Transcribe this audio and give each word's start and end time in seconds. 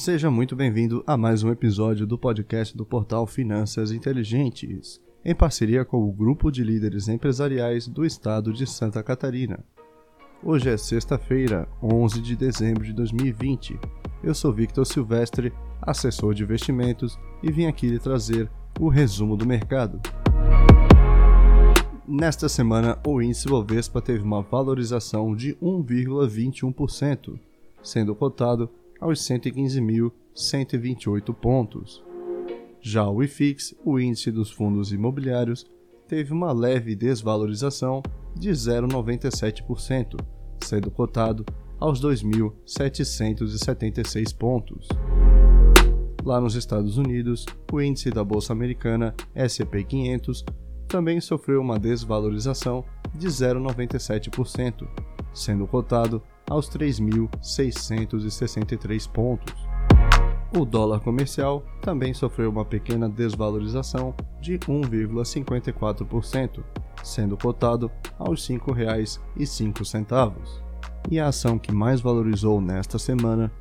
Seja 0.00 0.30
muito 0.30 0.56
bem-vindo 0.56 1.04
a 1.06 1.14
mais 1.14 1.42
um 1.42 1.50
episódio 1.50 2.06
do 2.06 2.16
podcast 2.16 2.74
do 2.74 2.86
portal 2.86 3.26
Finanças 3.26 3.92
Inteligentes, 3.92 4.98
em 5.22 5.34
parceria 5.34 5.84
com 5.84 6.02
o 6.02 6.10
Grupo 6.10 6.50
de 6.50 6.64
Líderes 6.64 7.06
Empresariais 7.06 7.86
do 7.86 8.02
Estado 8.06 8.50
de 8.50 8.66
Santa 8.66 9.02
Catarina. 9.02 9.62
Hoje 10.42 10.70
é 10.70 10.76
sexta-feira, 10.78 11.68
11 11.82 12.22
de 12.22 12.34
dezembro 12.34 12.82
de 12.82 12.94
2020. 12.94 13.78
Eu 14.24 14.34
sou 14.34 14.54
Victor 14.54 14.86
Silvestre, 14.86 15.52
assessor 15.82 16.32
de 16.32 16.44
investimentos, 16.44 17.18
e 17.42 17.52
vim 17.52 17.66
aqui 17.66 17.86
lhe 17.86 17.98
trazer 17.98 18.50
o 18.80 18.88
resumo 18.88 19.36
do 19.36 19.46
mercado. 19.46 20.00
Nesta 22.08 22.48
semana, 22.48 22.98
o 23.06 23.20
índice 23.20 23.46
Bovespa 23.46 24.00
teve 24.00 24.24
uma 24.24 24.40
valorização 24.40 25.36
de 25.36 25.54
1,21%, 25.56 27.38
sendo 27.82 28.14
cotado 28.14 28.70
aos 29.00 29.20
115.128 29.20 31.34
pontos. 31.34 32.04
Já 32.80 33.08
o 33.08 33.20
IFIX, 33.22 33.74
o 33.84 33.98
índice 33.98 34.30
dos 34.30 34.50
fundos 34.50 34.92
imobiliários, 34.92 35.66
teve 36.06 36.32
uma 36.32 36.52
leve 36.52 36.94
desvalorização 36.94 38.02
de 38.34 38.50
0,97%, 38.50 40.22
sendo 40.62 40.90
cotado 40.90 41.46
aos 41.78 42.02
2.776 42.02 44.36
pontos. 44.36 44.88
Lá 46.24 46.40
nos 46.40 46.54
Estados 46.54 46.96
Unidos, 46.98 47.46
o 47.72 47.80
índice 47.80 48.10
da 48.10 48.22
Bolsa 48.22 48.52
Americana 48.52 49.14
S&P 49.34 49.84
500 49.84 50.44
também 50.86 51.18
sofreu 51.20 51.60
uma 51.60 51.78
desvalorização 51.78 52.84
de 53.14 53.28
0,97%, 53.28 54.86
sendo 55.32 55.66
cotado 55.66 56.22
aos 56.50 56.68
3.663 56.68 59.08
pontos. 59.08 59.54
O 60.54 60.66
dólar 60.66 61.00
comercial 61.00 61.64
também 61.80 62.12
sofreu 62.12 62.50
uma 62.50 62.64
pequena 62.64 63.08
desvalorização 63.08 64.12
de 64.40 64.58
1,54%, 64.58 66.64
sendo 67.04 67.36
cotado 67.36 67.88
aos 68.18 68.48
R$ 68.48 68.58
5,05. 68.58 70.34
E 71.08 71.20
a 71.20 71.28
ação 71.28 71.56
que 71.58 71.72
mais 71.72 72.00
valorizou 72.00 72.60
nesta 72.60 72.98
semana 72.98 73.52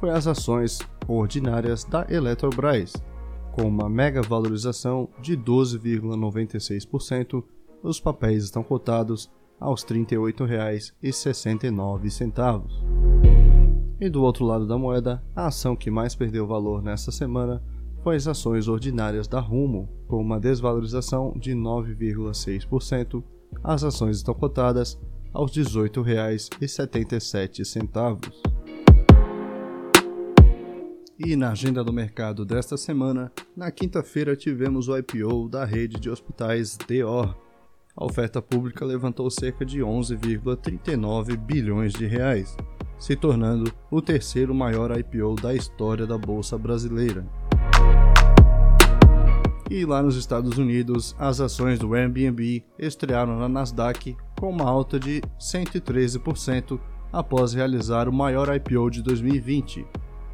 foi 0.00 0.10
as 0.10 0.26
ações 0.26 0.80
ordinárias 1.06 1.84
da 1.84 2.04
Eletrobras, 2.08 2.94
com 3.52 3.62
uma 3.62 3.88
mega 3.88 4.20
valorização 4.22 5.08
de 5.20 5.36
12,96%, 5.36 7.44
os 7.82 8.00
papéis 8.00 8.44
estão 8.44 8.62
cotados 8.62 9.30
aos 9.60 9.82
R$ 9.82 10.06
38,69. 10.06 12.64
E 14.00 14.08
do 14.08 14.22
outro 14.22 14.46
lado 14.46 14.66
da 14.66 14.78
moeda, 14.78 15.22
a 15.36 15.48
ação 15.48 15.76
que 15.76 15.90
mais 15.90 16.14
perdeu 16.14 16.46
valor 16.46 16.82
nesta 16.82 17.12
semana 17.12 17.62
foi 18.02 18.16
as 18.16 18.26
ações 18.26 18.66
ordinárias 18.66 19.28
da 19.28 19.40
Rumo, 19.40 19.86
com 20.08 20.16
uma 20.16 20.40
desvalorização 20.40 21.34
de 21.36 21.52
9,6%. 21.52 23.22
As 23.62 23.84
ações 23.84 24.16
estão 24.16 24.32
cotadas 24.32 24.98
aos 25.32 25.54
R$ 25.54 25.62
18,77. 25.62 28.32
E 31.18 31.36
na 31.36 31.50
agenda 31.50 31.84
do 31.84 31.92
mercado 31.92 32.46
desta 32.46 32.78
semana, 32.78 33.30
na 33.54 33.70
quinta-feira 33.70 34.34
tivemos 34.34 34.88
o 34.88 34.96
IPO 34.96 35.50
da 35.50 35.66
rede 35.66 36.00
de 36.00 36.08
hospitais 36.08 36.78
DOR. 36.78 37.36
A 37.96 38.04
oferta 38.04 38.40
pública 38.40 38.84
levantou 38.84 39.30
cerca 39.30 39.64
de 39.64 39.80
11,39 39.80 41.36
bilhões 41.36 41.92
de 41.92 42.06
reais, 42.06 42.56
se 42.98 43.16
tornando 43.16 43.72
o 43.90 44.00
terceiro 44.00 44.54
maior 44.54 44.96
IPO 44.96 45.34
da 45.34 45.54
história 45.54 46.06
da 46.06 46.16
bolsa 46.16 46.56
brasileira. 46.56 47.26
E 49.70 49.84
lá 49.84 50.02
nos 50.02 50.16
Estados 50.16 50.58
Unidos, 50.58 51.14
as 51.18 51.40
ações 51.40 51.78
do 51.78 51.94
Airbnb 51.94 52.64
estrearam 52.78 53.38
na 53.38 53.48
Nasdaq 53.48 54.16
com 54.38 54.50
uma 54.50 54.68
alta 54.68 54.98
de 54.98 55.20
113% 55.38 56.80
após 57.12 57.52
realizar 57.52 58.08
o 58.08 58.12
maior 58.12 58.54
IPO 58.54 58.90
de 58.90 59.02
2020, 59.02 59.86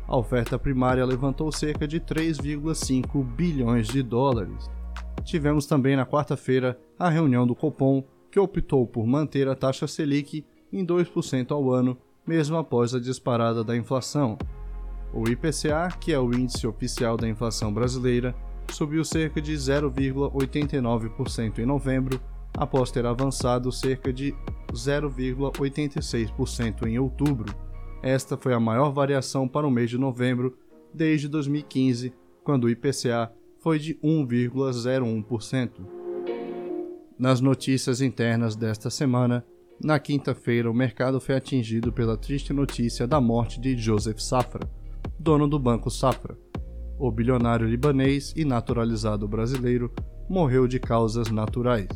a 0.08 0.16
oferta 0.16 0.58
primária 0.58 1.04
levantou 1.04 1.50
cerca 1.50 1.86
de 1.86 2.00
3,5 2.00 3.24
bilhões 3.24 3.88
de 3.88 4.02
dólares. 4.02 4.70
Tivemos 5.26 5.66
também 5.66 5.94
na 5.96 6.06
quarta-feira 6.06 6.78
a 6.96 7.10
reunião 7.10 7.44
do 7.44 7.56
Copom, 7.56 8.04
que 8.30 8.38
optou 8.38 8.86
por 8.86 9.04
manter 9.08 9.48
a 9.48 9.56
taxa 9.56 9.88
Selic 9.88 10.46
em 10.72 10.86
2% 10.86 11.50
ao 11.50 11.72
ano, 11.72 11.98
mesmo 12.24 12.56
após 12.56 12.94
a 12.94 13.00
disparada 13.00 13.64
da 13.64 13.76
inflação. 13.76 14.38
O 15.12 15.28
IPCA, 15.28 15.88
que 16.00 16.12
é 16.12 16.18
o 16.18 16.32
índice 16.32 16.64
oficial 16.64 17.16
da 17.16 17.28
inflação 17.28 17.74
brasileira, 17.74 18.36
subiu 18.70 19.04
cerca 19.04 19.42
de 19.42 19.52
0,89% 19.52 21.58
em 21.58 21.66
novembro, 21.66 22.20
após 22.56 22.92
ter 22.92 23.04
avançado 23.04 23.72
cerca 23.72 24.12
de 24.12 24.32
0,86% 24.72 26.86
em 26.86 27.00
outubro. 27.00 27.52
Esta 28.00 28.36
foi 28.36 28.54
a 28.54 28.60
maior 28.60 28.92
variação 28.92 29.48
para 29.48 29.66
o 29.66 29.72
mês 29.72 29.90
de 29.90 29.98
novembro 29.98 30.56
desde 30.94 31.26
2015, 31.26 32.14
quando 32.44 32.62
o 32.64 32.70
IPCA 32.70 33.32
foi 33.66 33.80
de 33.80 33.96
1,01%. 33.96 35.70
Nas 37.18 37.40
notícias 37.40 38.00
internas 38.00 38.54
desta 38.54 38.88
semana, 38.88 39.44
na 39.82 39.98
quinta-feira, 39.98 40.70
o 40.70 40.74
mercado 40.74 41.20
foi 41.20 41.34
atingido 41.34 41.92
pela 41.92 42.16
triste 42.16 42.52
notícia 42.52 43.08
da 43.08 43.20
morte 43.20 43.60
de 43.60 43.76
Joseph 43.76 44.20
Safra, 44.20 44.60
dono 45.18 45.48
do 45.48 45.58
Banco 45.58 45.90
Safra. 45.90 46.38
O 46.96 47.10
bilionário 47.10 47.66
libanês 47.66 48.32
e 48.36 48.44
naturalizado 48.44 49.26
brasileiro 49.26 49.92
morreu 50.28 50.68
de 50.68 50.78
causas 50.78 51.32
naturais. 51.32 51.88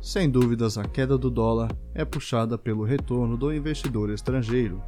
Sem 0.00 0.30
dúvidas, 0.30 0.78
a 0.78 0.84
queda 0.84 1.18
do 1.18 1.28
dólar 1.28 1.76
é 1.92 2.04
puxada 2.04 2.56
pelo 2.56 2.84
retorno 2.84 3.36
do 3.36 3.52
investidor 3.52 4.10
estrangeiro, 4.10 4.80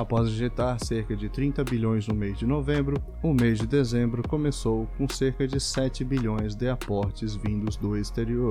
Após 0.00 0.30
injetar 0.30 0.82
cerca 0.82 1.14
de 1.14 1.28
30 1.28 1.62
bilhões 1.62 2.08
no 2.08 2.14
mês 2.14 2.38
de 2.38 2.46
novembro, 2.46 2.96
o 3.22 3.34
mês 3.34 3.58
de 3.58 3.66
dezembro 3.66 4.26
começou 4.26 4.86
com 4.96 5.06
cerca 5.06 5.46
de 5.46 5.60
7 5.60 6.02
bilhões 6.06 6.54
de 6.54 6.70
aportes 6.70 7.34
vindos 7.34 7.76
do 7.76 7.94
exterior. 7.94 8.50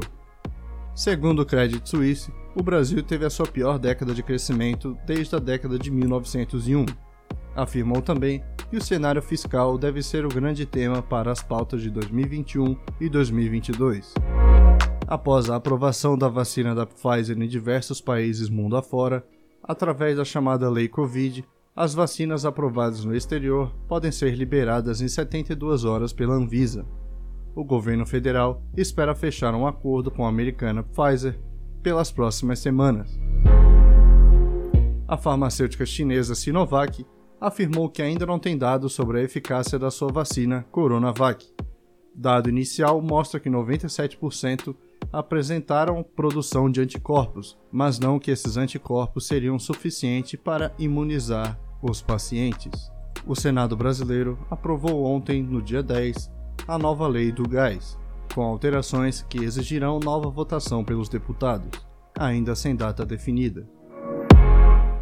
Segundo 0.94 1.42
o 1.42 1.46
Credit 1.48 1.90
Suisse, 1.90 2.32
o 2.56 2.62
Brasil 2.62 3.02
teve 3.02 3.26
a 3.26 3.32
sua 3.32 3.48
pior 3.48 3.80
década 3.80 4.14
de 4.14 4.22
crescimento 4.22 4.96
desde 5.08 5.36
a 5.36 5.40
década 5.40 5.80
de 5.80 5.90
1901. 5.90 6.86
Afirmou 7.56 8.00
também 8.00 8.44
que 8.70 8.78
o 8.78 8.84
cenário 8.84 9.20
fiscal 9.20 9.76
deve 9.76 10.04
ser 10.04 10.28
o 10.28 10.30
grande 10.30 10.68
tema 10.68 11.02
para 11.02 11.32
as 11.32 11.42
pautas 11.42 11.82
de 11.82 11.90
2021 11.90 12.78
e 13.02 13.10
2022. 13.10 14.14
Após 15.08 15.50
a 15.50 15.56
aprovação 15.56 16.16
da 16.16 16.28
vacina 16.28 16.76
da 16.76 16.86
Pfizer 16.86 17.36
em 17.42 17.48
diversos 17.48 18.00
países 18.00 18.52
mundo 18.52 18.78
afora, 18.78 19.26
através 19.70 20.18
da 20.18 20.26
chamada 20.26 20.68
Lei 20.68 20.88
Covid, 20.88 21.46
as 21.76 21.94
vacinas 21.94 22.44
aprovadas 22.44 23.06
no 23.06 23.16
exterior 23.16 23.72
podem 23.88 24.12
ser 24.12 24.34
liberadas 24.34 25.00
em 25.00 25.08
72 25.08 25.86
horas 25.86 26.12
pela 26.12 26.34
Anvisa. 26.34 26.88
O 27.56 27.64
governo 27.64 28.04
federal 28.04 28.64
espera 28.76 29.14
fechar 29.14 29.54
um 29.54 29.68
acordo 29.68 30.10
com 30.10 30.26
a 30.26 30.30
americana 30.30 30.82
Pfizer 30.82 31.40
pelas 31.84 32.12
próximas 32.12 32.58
semanas. 32.58 33.16
A 35.08 35.16
farmacêutica 35.16 35.86
chinesa 35.86 36.34
Sinovac 36.34 37.06
afirmou 37.40 37.90
que 37.90 38.02
ainda 38.02 38.26
não 38.26 38.40
tem 38.40 38.58
dados 38.58 38.94
sobre 38.94 39.20
a 39.20 39.24
eficácia 39.24 39.78
da 39.78 39.92
sua 39.92 40.12
vacina 40.12 40.66
Coronavac. 40.72 41.46
Dado 42.16 42.50
inicial 42.50 43.00
mostra 43.04 43.40
que 43.40 43.52
97% 43.52 44.76
apresentaram 45.12 46.04
produção 46.04 46.70
de 46.70 46.82
anticorpos, 46.82 47.58
mas 47.72 48.00
não 48.00 48.20
que 48.20 48.32
esses 48.32 48.58
anticorpos 48.58 49.28
seriam 49.28 49.58
suficientes 49.58 50.40
para 50.40 50.74
imunizar 50.78 51.60
os 51.82 52.02
pacientes. 52.02 52.92
O 53.26 53.36
Senado 53.36 53.76
brasileiro 53.76 54.38
aprovou 54.50 55.04
ontem, 55.06 55.42
no 55.42 55.62
dia 55.62 55.84
10, 55.84 56.32
a 56.68 56.78
nova 56.78 57.08
lei 57.08 57.32
do 57.32 57.48
gás, 57.48 57.98
com 58.34 58.42
alterações 58.42 59.26
que 59.28 59.44
exigirão 59.44 60.00
nova 60.00 60.30
votação 60.30 60.84
pelos 60.84 61.10
deputados, 61.10 61.70
ainda 62.18 62.56
sem 62.56 62.76
data 62.76 63.06
definida. 63.06 63.68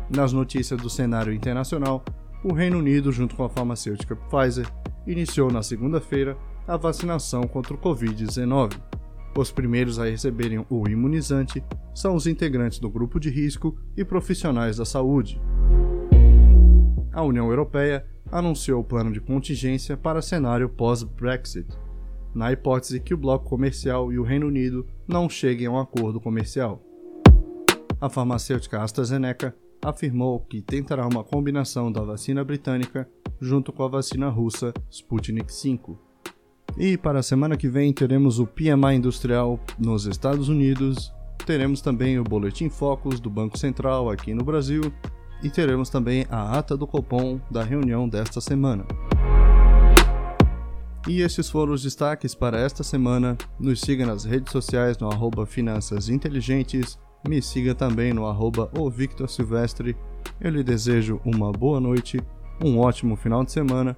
Nas 0.09 0.31
notícias 0.31 0.81
do 0.81 0.89
cenário 0.89 1.33
internacional, 1.33 2.03
o 2.43 2.53
Reino 2.53 2.77
Unido, 2.77 3.11
junto 3.11 3.35
com 3.35 3.43
a 3.43 3.49
farmacêutica 3.49 4.15
Pfizer, 4.15 4.71
iniciou 5.05 5.51
na 5.51 5.61
segunda-feira 5.61 6.37
a 6.67 6.77
vacinação 6.77 7.43
contra 7.43 7.73
o 7.73 7.77
Covid-19 7.77 8.96
os 9.41 9.51
primeiros 9.51 9.99
a 9.99 10.05
receberem 10.05 10.65
o 10.69 10.87
imunizante 10.87 11.63
são 11.93 12.15
os 12.15 12.27
integrantes 12.27 12.79
do 12.79 12.89
grupo 12.89 13.19
de 13.19 13.29
risco 13.29 13.77
e 13.95 14.03
profissionais 14.03 14.77
da 14.77 14.85
saúde. 14.85 15.41
A 17.11 17.23
União 17.23 17.49
Europeia 17.49 18.05
anunciou 18.31 18.81
o 18.81 18.83
plano 18.83 19.11
de 19.11 19.21
contingência 19.21 19.95
para 19.95 20.21
cenário 20.21 20.69
pós-Brexit, 20.69 21.67
na 22.33 22.51
hipótese 22.51 22.99
que 22.99 23.13
o 23.13 23.17
bloco 23.17 23.45
comercial 23.49 24.11
e 24.11 24.19
o 24.19 24.23
Reino 24.23 24.47
Unido 24.47 24.85
não 25.07 25.29
cheguem 25.29 25.67
a 25.67 25.71
um 25.71 25.79
acordo 25.79 26.19
comercial. 26.19 26.83
A 27.99 28.09
farmacêutica 28.09 28.81
AstraZeneca 28.81 29.55
afirmou 29.83 30.39
que 30.41 30.61
tentará 30.61 31.07
uma 31.07 31.23
combinação 31.23 31.91
da 31.91 32.01
vacina 32.01 32.43
britânica 32.43 33.09
junto 33.39 33.71
com 33.71 33.83
a 33.83 33.87
vacina 33.87 34.29
russa 34.29 34.73
Sputnik 34.89 35.51
V. 35.51 36.06
E 36.79 36.95
para 36.95 37.19
a 37.19 37.23
semana 37.23 37.57
que 37.57 37.67
vem 37.67 37.91
teremos 37.91 38.37
o 38.37 38.45
PMI 38.45 38.97
industrial 38.97 39.59
nos 39.79 40.05
Estados 40.05 40.47
Unidos, 40.47 41.11
teremos 41.43 41.81
também 41.81 42.19
o 42.19 42.23
Boletim 42.23 42.69
Focus 42.69 43.19
do 43.19 43.31
Banco 43.31 43.57
Central 43.57 44.11
aqui 44.11 44.31
no 44.31 44.43
Brasil 44.43 44.93
e 45.41 45.49
teremos 45.49 45.89
também 45.89 46.27
a 46.29 46.55
ata 46.55 46.77
do 46.77 46.85
Copom 46.85 47.39
da 47.49 47.63
reunião 47.63 48.07
desta 48.07 48.39
semana. 48.39 48.85
E 51.07 51.21
esses 51.21 51.49
foram 51.49 51.73
os 51.73 51.81
destaques 51.81 52.35
para 52.35 52.59
esta 52.59 52.83
semana. 52.83 53.35
Nos 53.59 53.81
siga 53.81 54.05
nas 54.05 54.23
redes 54.23 54.51
sociais 54.51 54.99
no 54.99 55.09
arroba 55.09 55.47
Finanças 55.47 56.09
Inteligentes, 56.09 56.99
me 57.27 57.41
siga 57.41 57.73
também 57.73 58.13
no 58.13 58.27
arroba 58.27 58.69
Victor 58.91 59.27
Silvestre. 59.27 59.97
Eu 60.39 60.51
lhe 60.51 60.63
desejo 60.63 61.19
uma 61.25 61.51
boa 61.51 61.79
noite, 61.79 62.19
um 62.63 62.77
ótimo 62.77 63.15
final 63.15 63.43
de 63.43 63.51
semana 63.51 63.97